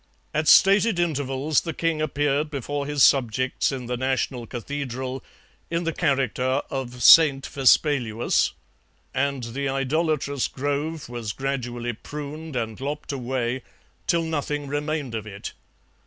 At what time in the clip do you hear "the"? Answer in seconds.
1.61-1.75, 3.85-3.97, 5.83-5.93, 9.43-9.69